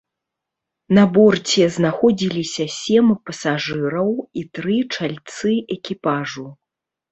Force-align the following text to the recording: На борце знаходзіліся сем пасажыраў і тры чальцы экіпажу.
На 0.97 1.03
борце 1.17 1.65
знаходзіліся 1.75 2.65
сем 2.79 3.13
пасажыраў 3.31 4.09
і 4.43 4.45
тры 4.57 4.77
чальцы 4.99 5.49
экіпажу. 5.79 6.51